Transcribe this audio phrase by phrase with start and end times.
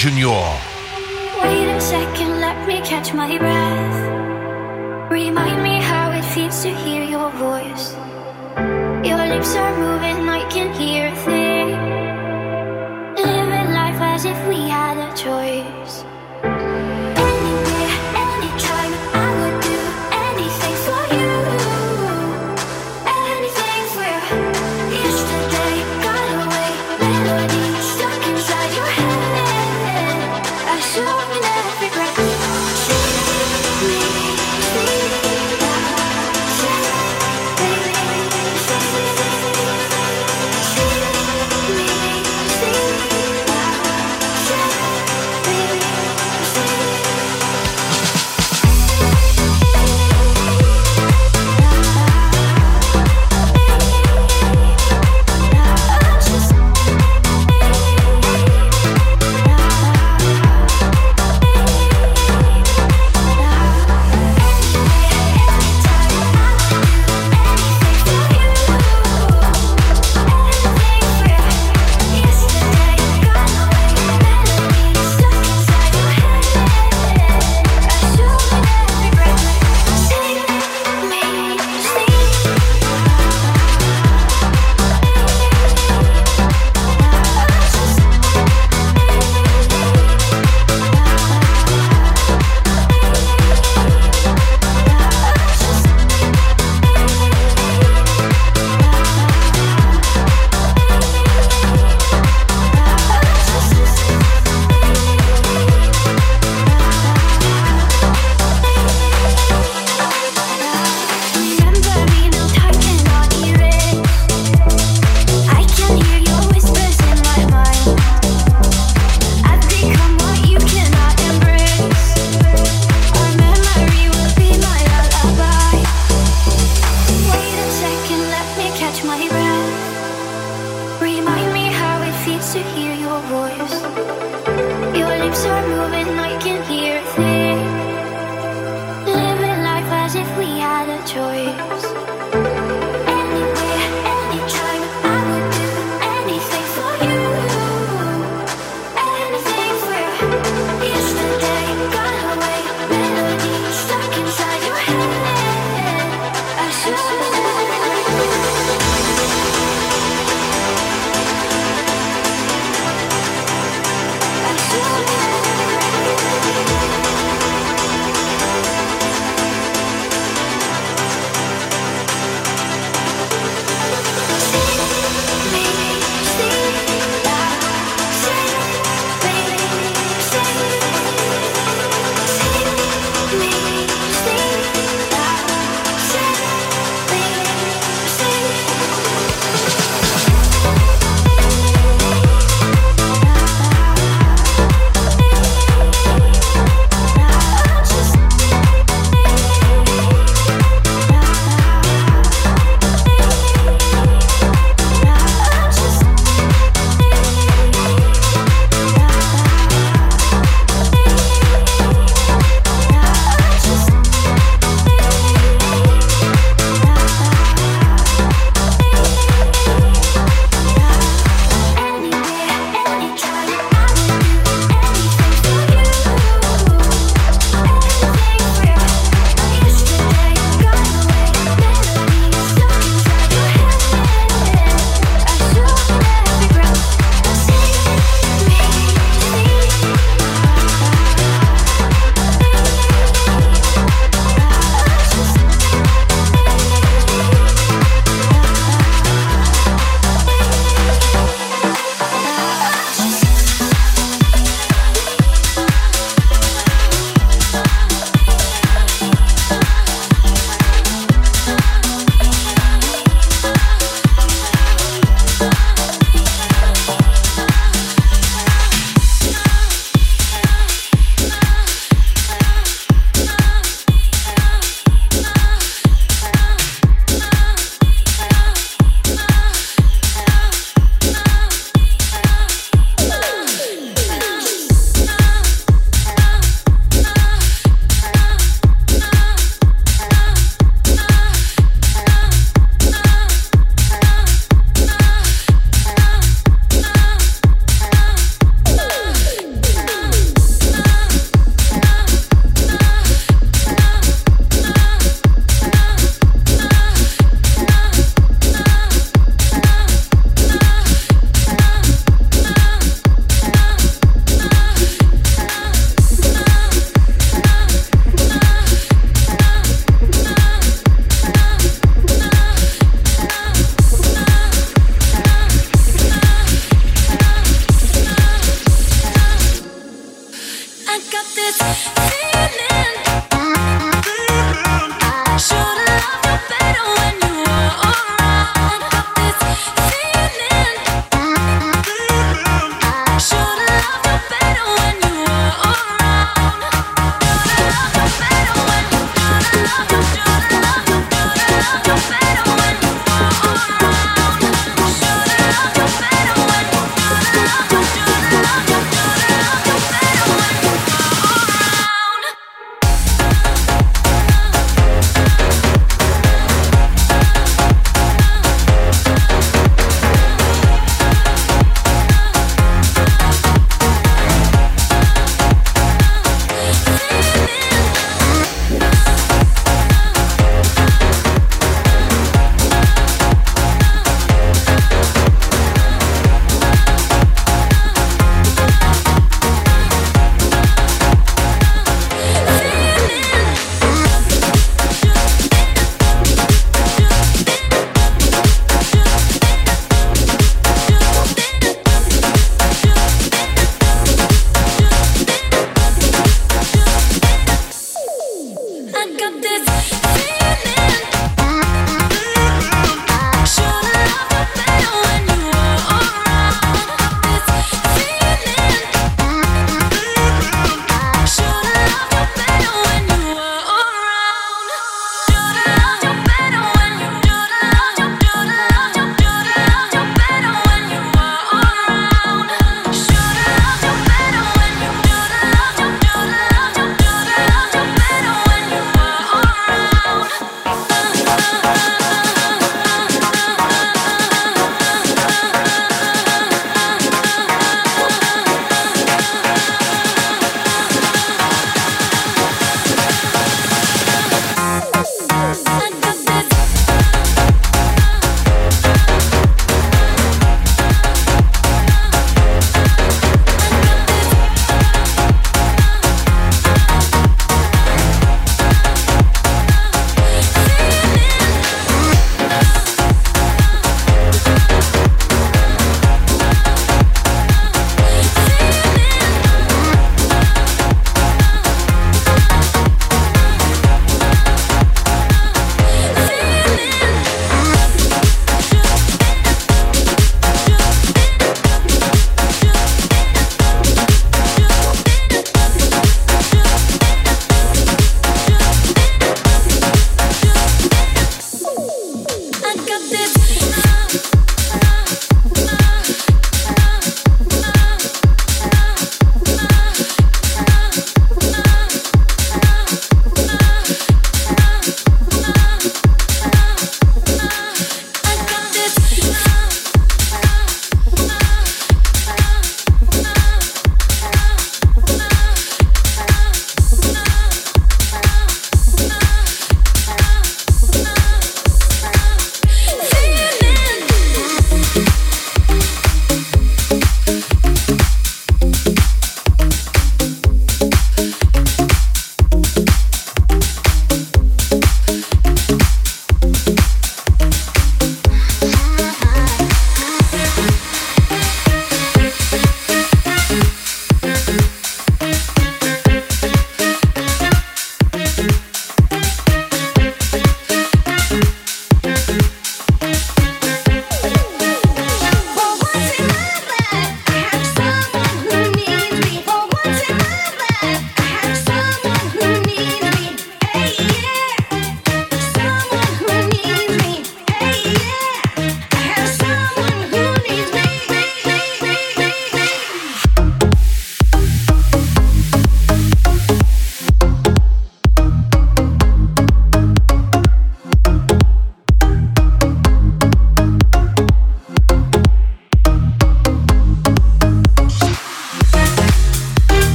[0.00, 0.69] Junior.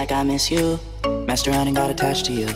[0.00, 0.80] Like I miss you?
[1.26, 2.48] Messed around and got attached to you.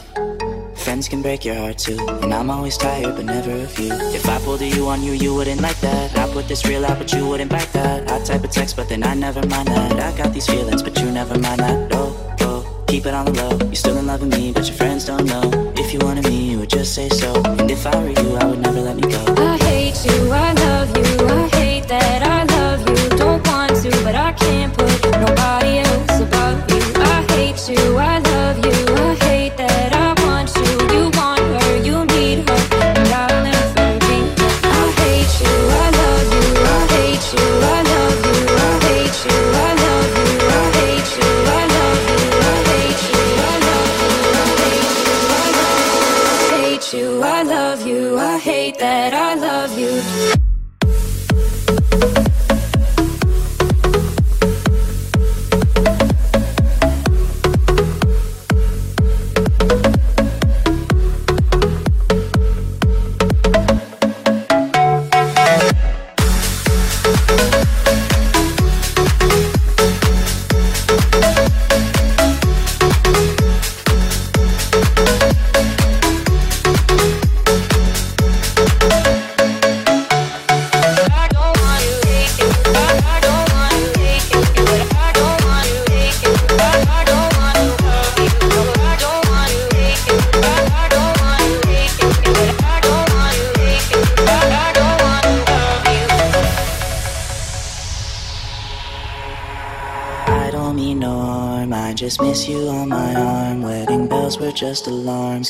[0.85, 3.93] Friends can break your heart too, and I'm always tired, but never of you.
[4.19, 6.17] If I pulled a you on you, you wouldn't like that.
[6.17, 8.11] I put this real out, but you wouldn't bite that.
[8.11, 9.93] I type a text, but then I never mind that.
[10.01, 11.93] I got these feelings, but you never mind that.
[11.93, 13.59] Oh, oh, keep it on the low.
[13.67, 15.45] You're still in love with me, but your friends don't know.
[15.77, 17.31] If you wanted me, you would just say so.
[17.61, 19.23] And if I were you, I would never let me go.
[19.37, 23.19] I hate you, I love you, I hate that I love you.
[23.19, 24.75] Don't want to, but I can't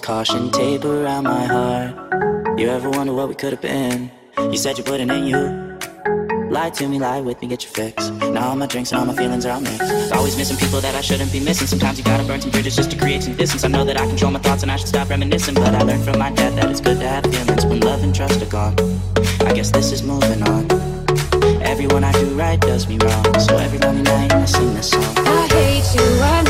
[0.04, 2.60] caution tape around my heart.
[2.60, 4.10] You ever wonder what we could have been?
[4.36, 8.10] You said you wouldn't, and you lie to me, lie with me, get your fix.
[8.10, 10.12] Now all my drinks and all my feelings are all mixed.
[10.12, 11.66] Always missing people that I shouldn't be missing.
[11.66, 13.64] Sometimes you gotta burn some bridges just to create some distance.
[13.64, 16.04] I know that I control my thoughts and I should stop reminiscing, but I learned
[16.04, 18.74] from my dad that it's good to have feelings when love and trust are gone.
[19.40, 20.70] I guess this is moving on.
[21.62, 25.14] Everyone I do right does me wrong, so every lonely night I sing this song.
[25.16, 26.20] I hate you.
[26.20, 26.43] I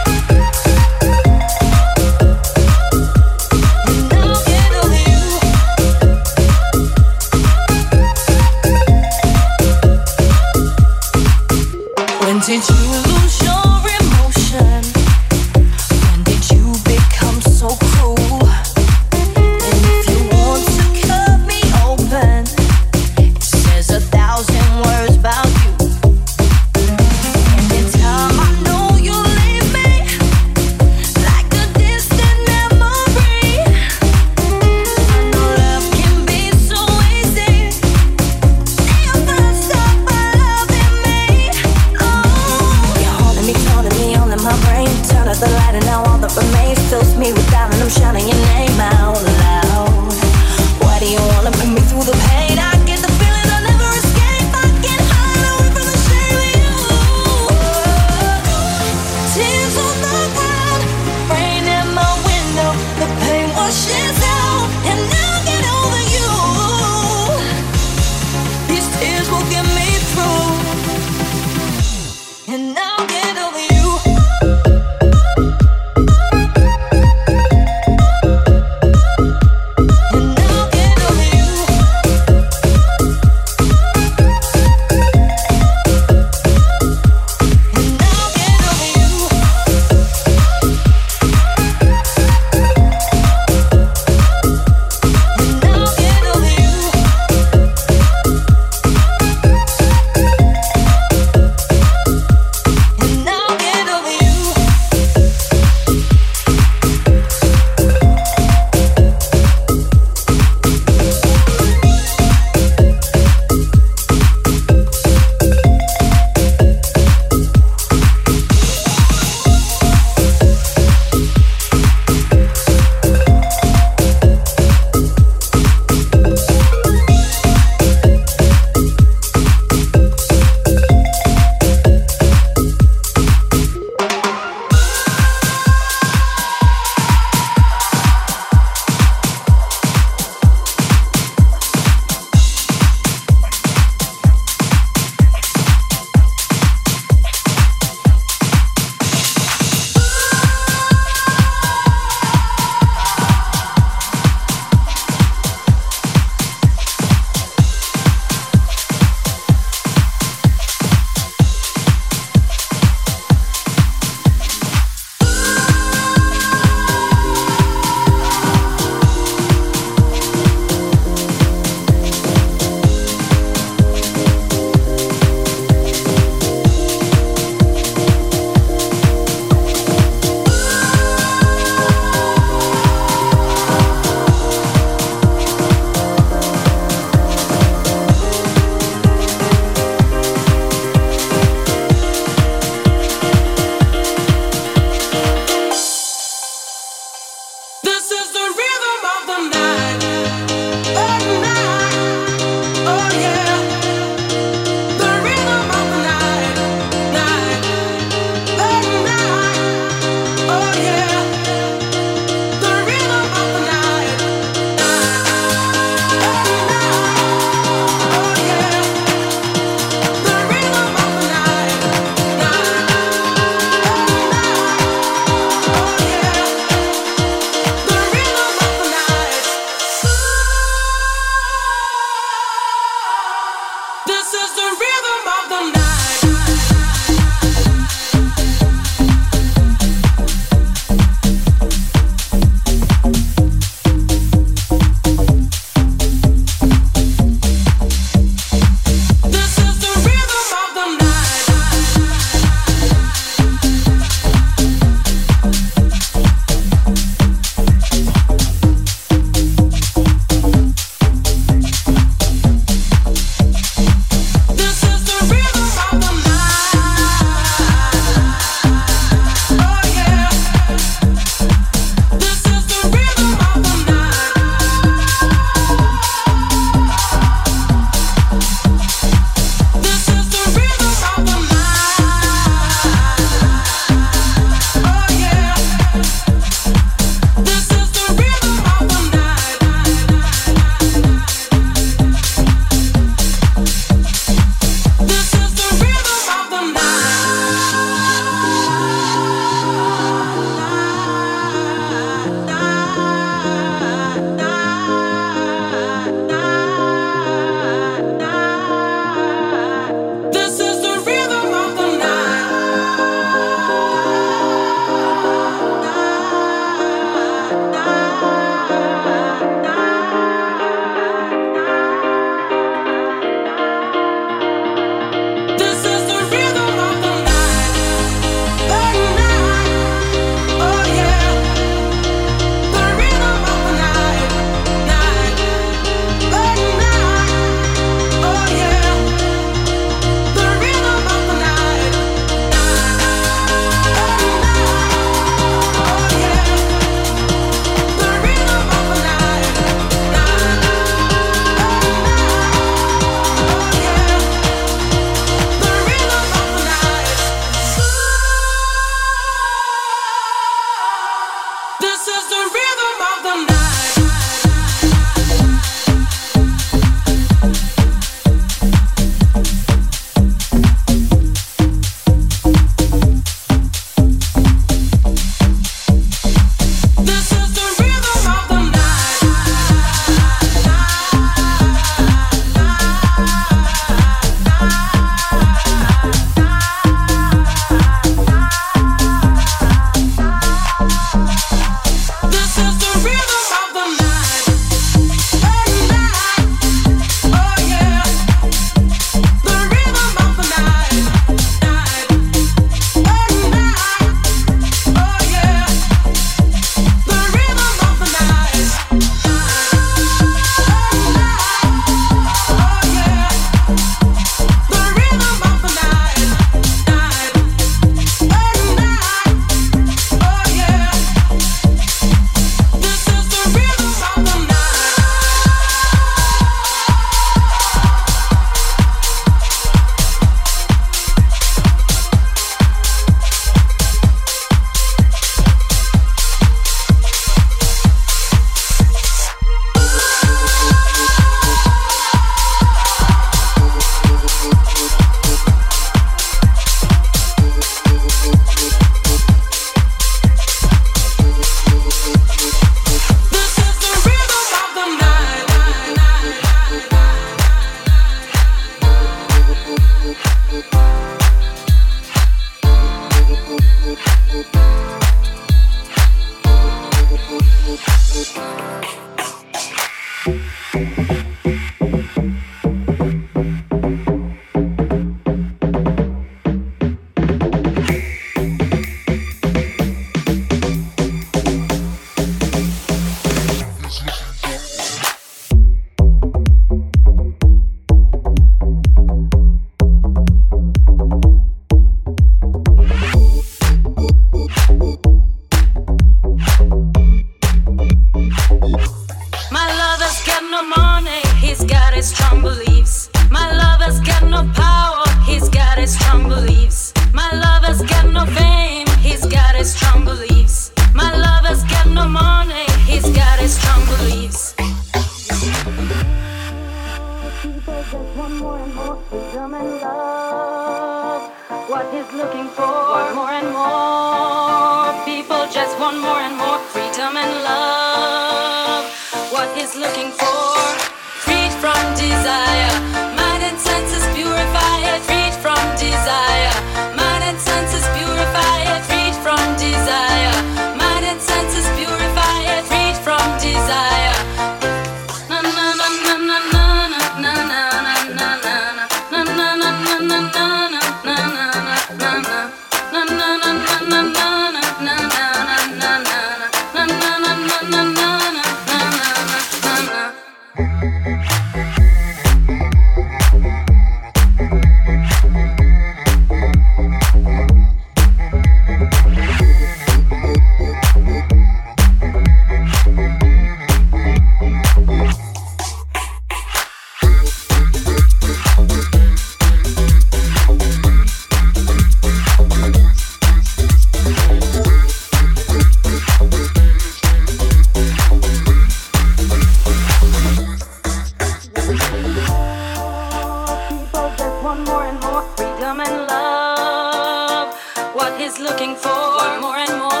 [598.21, 600.00] miss you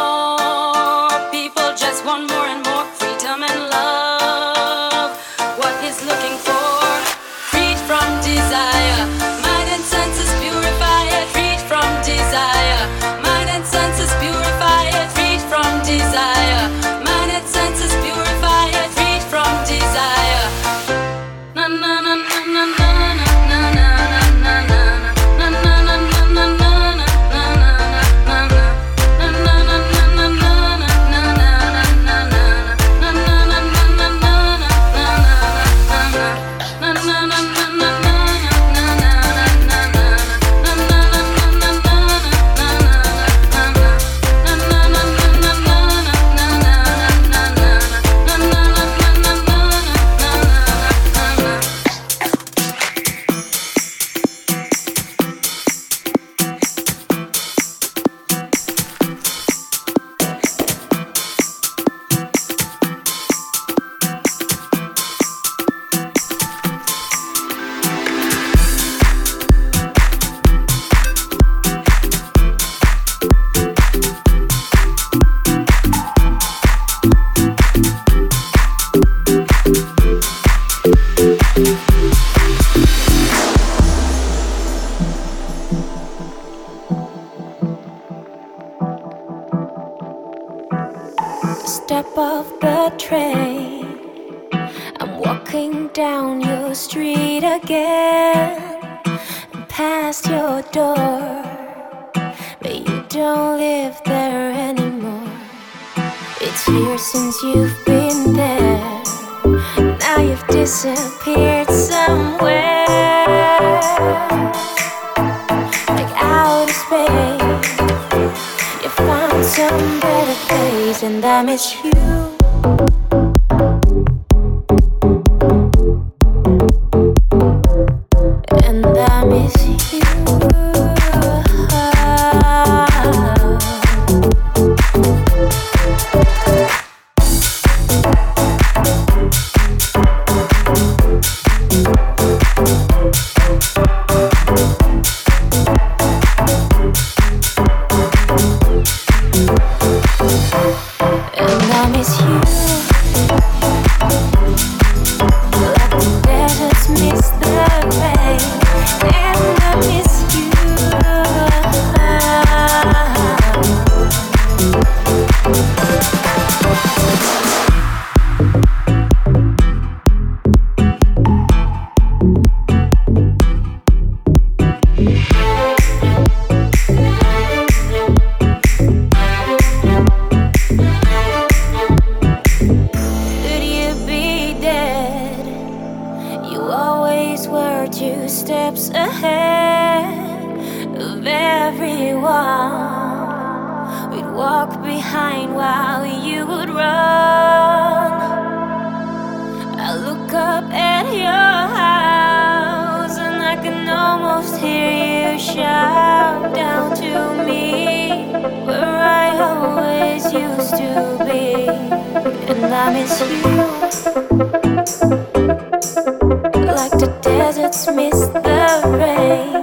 [218.43, 219.55] the rain.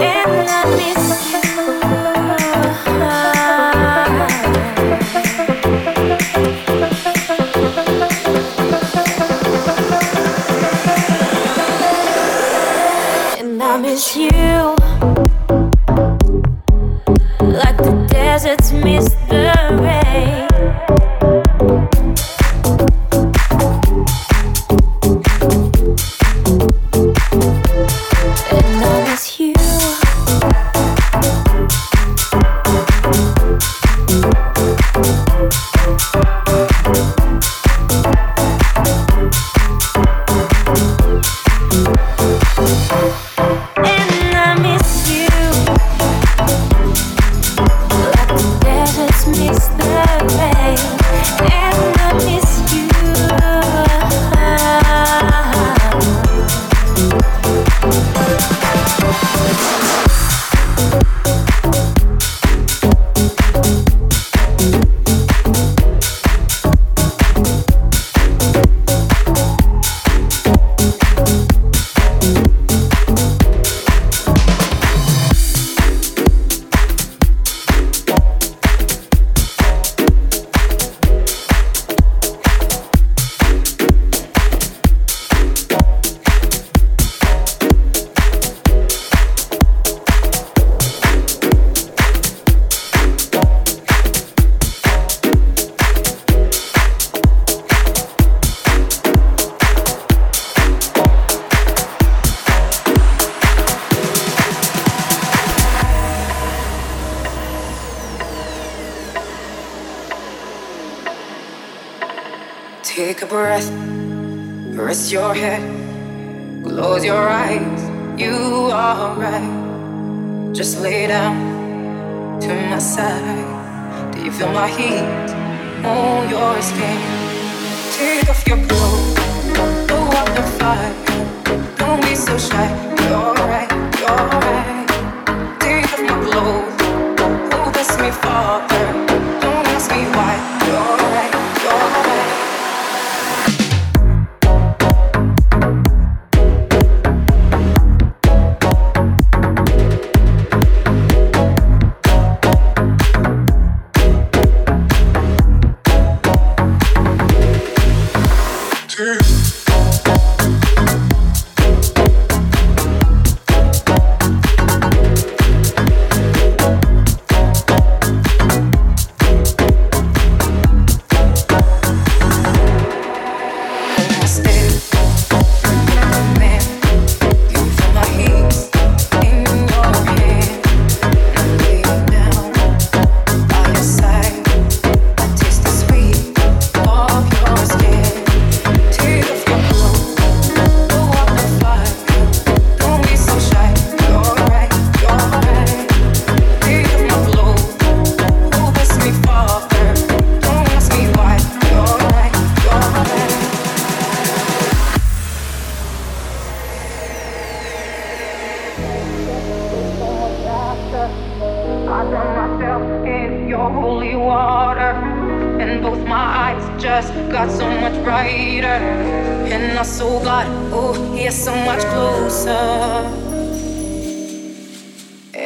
[0.00, 0.99] And let me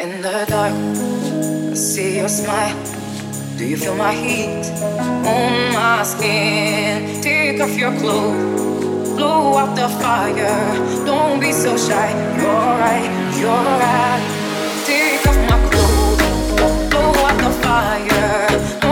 [0.05, 0.75] in the dark.
[1.73, 2.77] I see your smile.
[3.57, 4.65] Do you feel my heat
[5.33, 7.23] on my skin?
[7.23, 11.07] Take off your clothes, blow out the fire.
[11.07, 12.11] Don't be so shy.
[12.37, 14.25] You're right, you're right.
[14.85, 18.84] Take off my clothes, blow out the fire.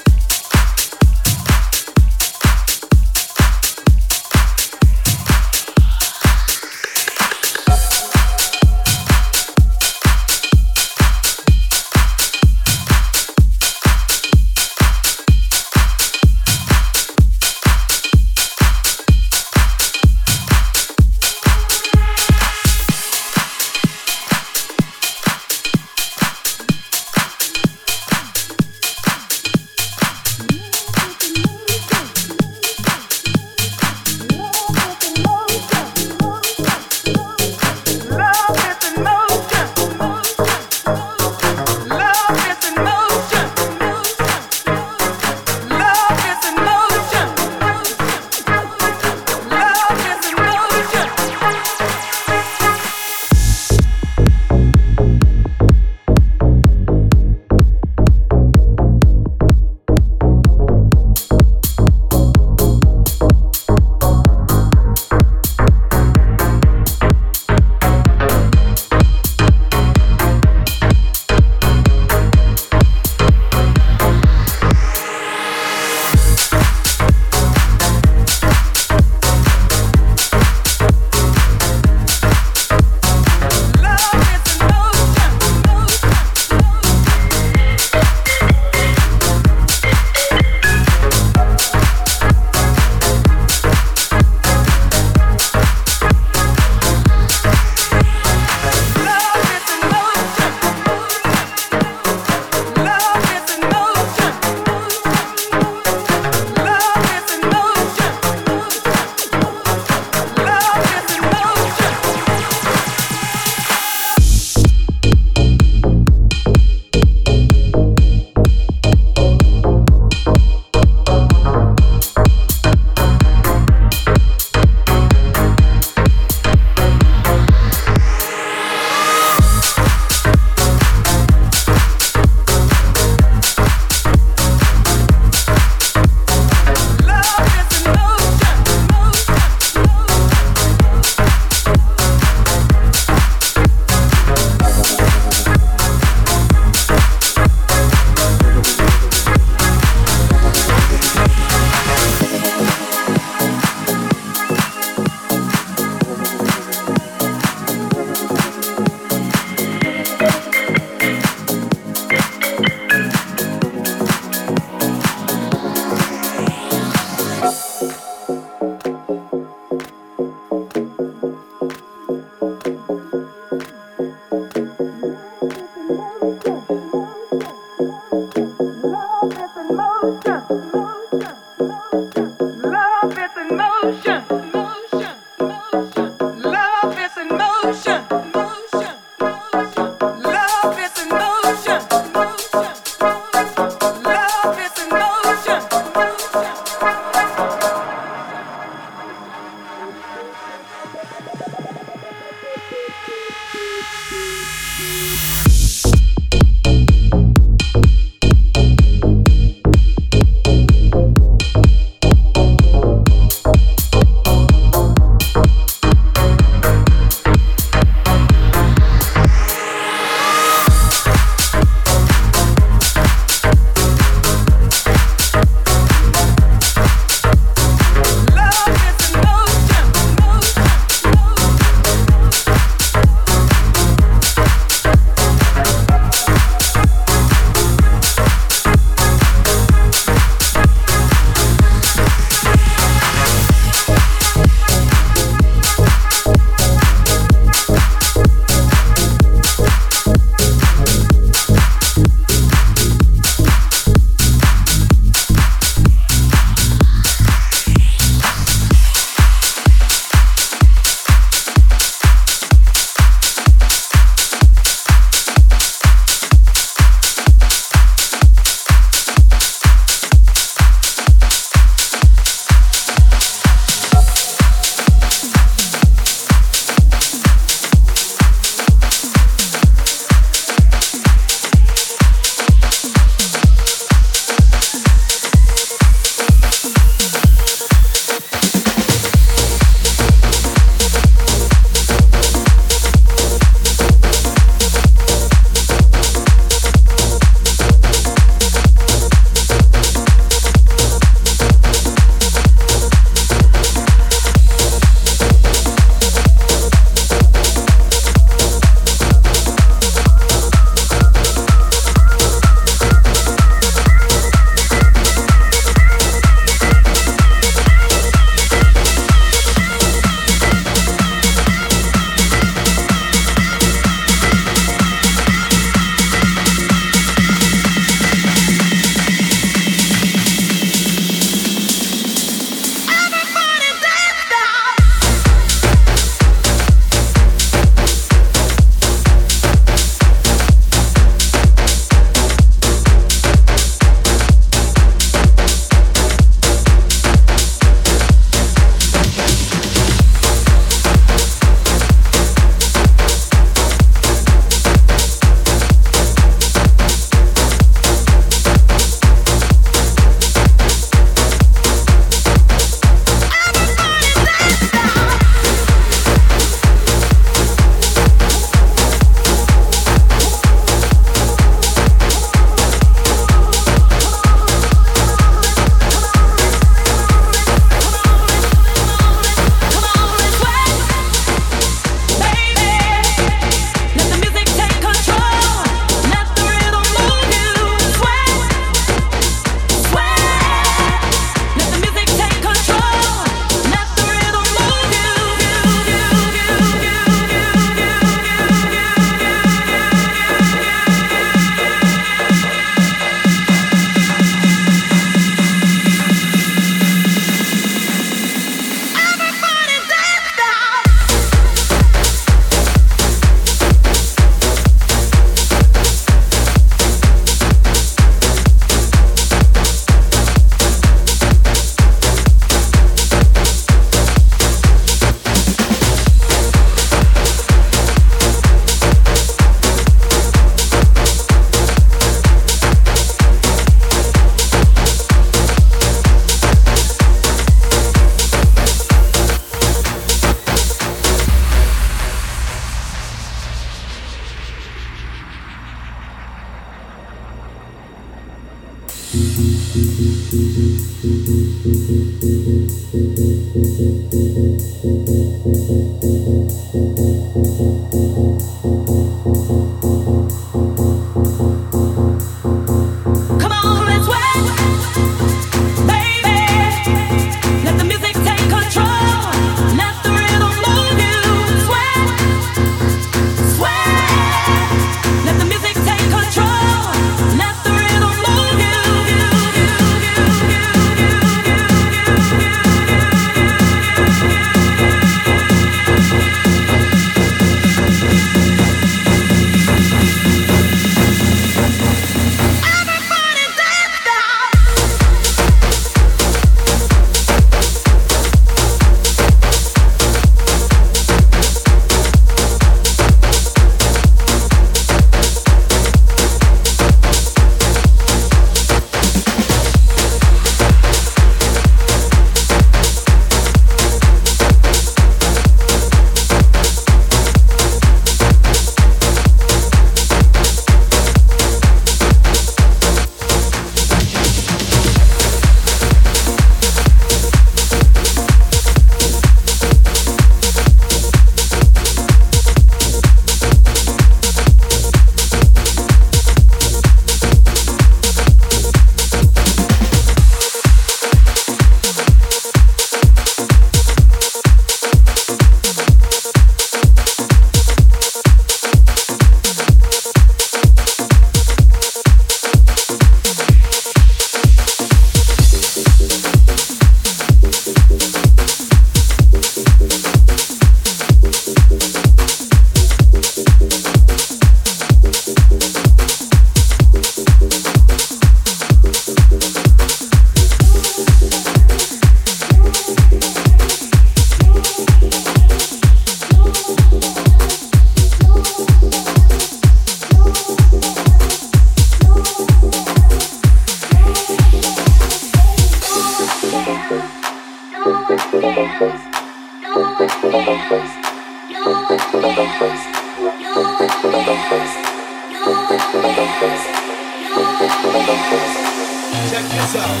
[599.30, 600.00] Check this out.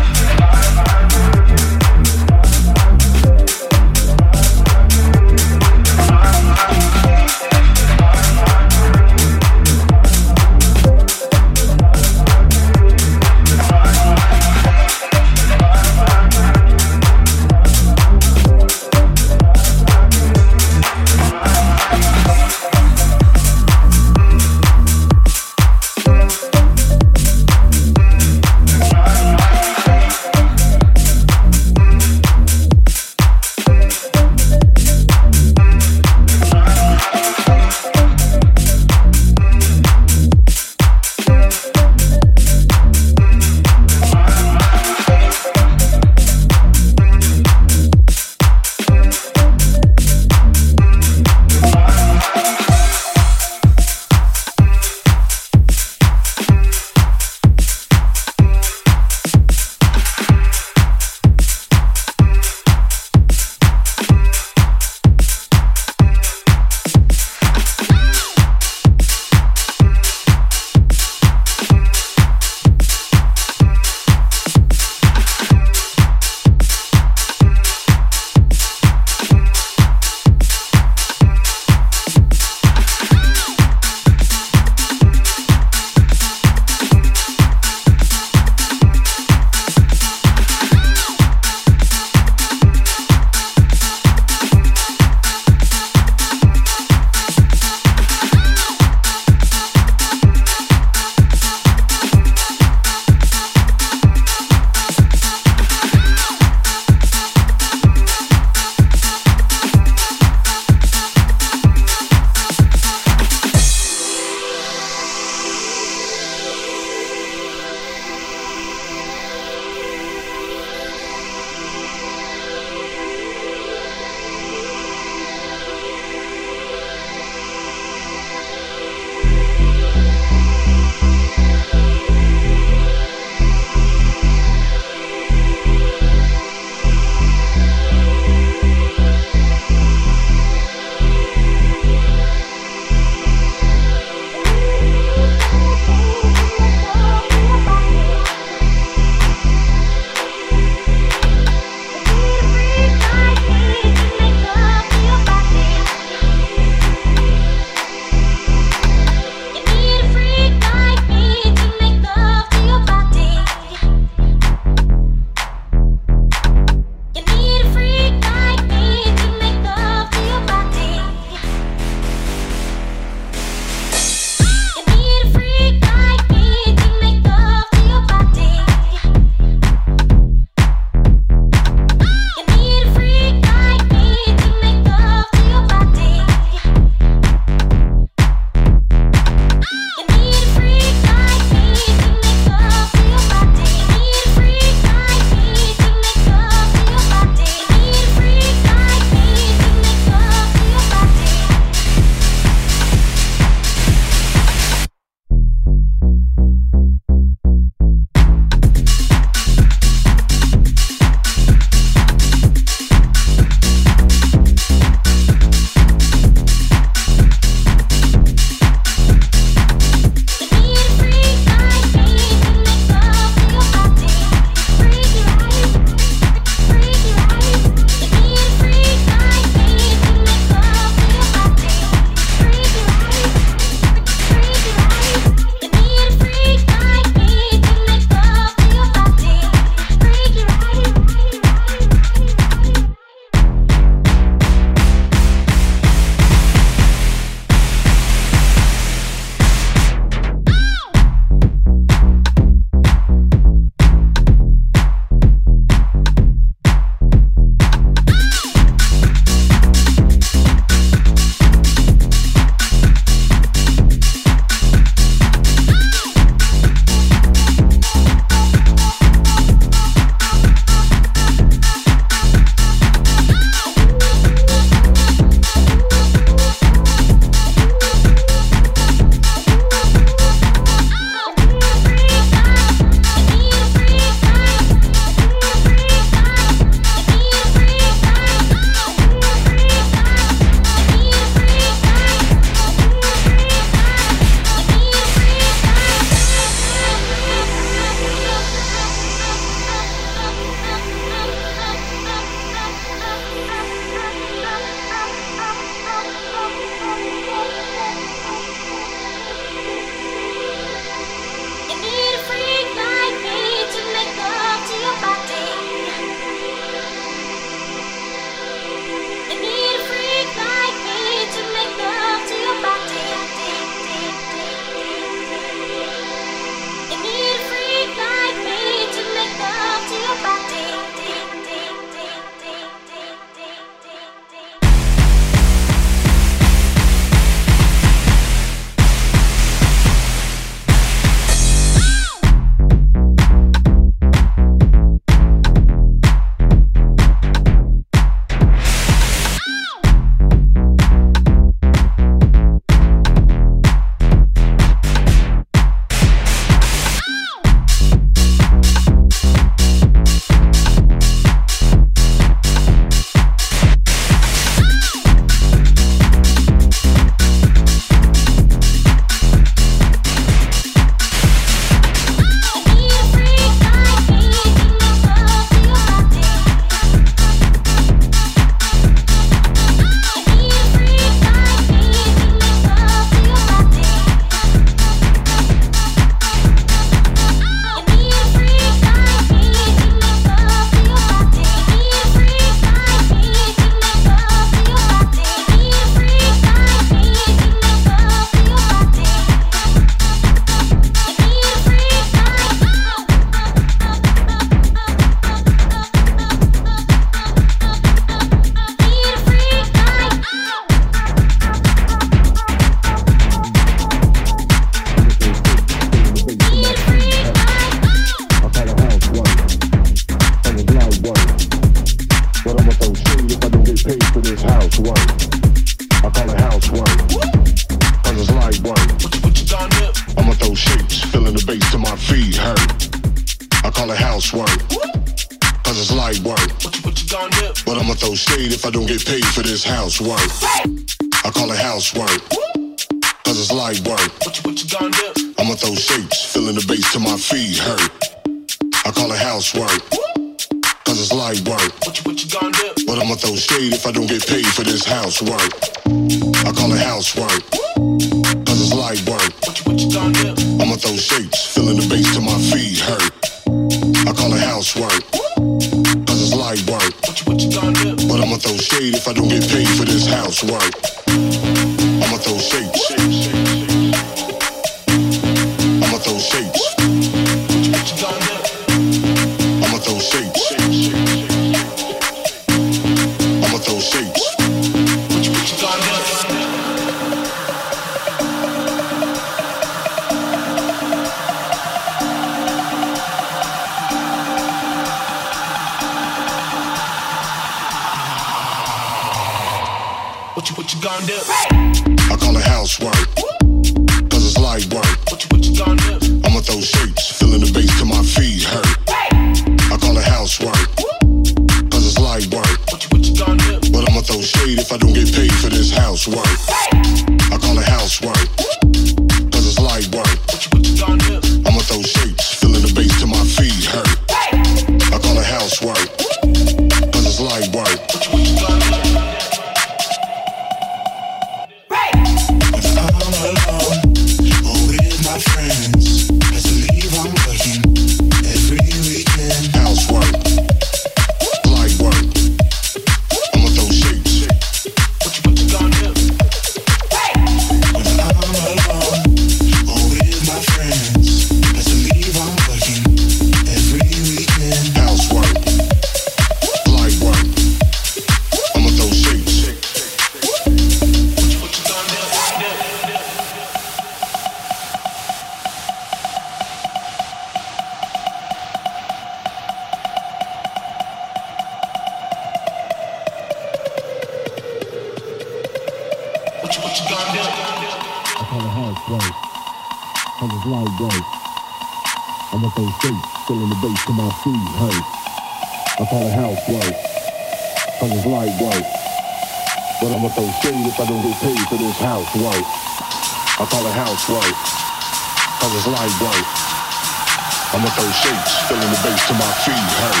[597.90, 598.54] those shapes, the
[598.84, 600.00] bass to my feet, hey.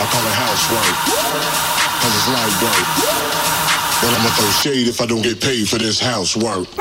[0.00, 0.96] I call it housework,
[2.02, 2.86] cause it's light work.
[4.00, 6.79] But I'ma throw shade if I don't get paid for this housework.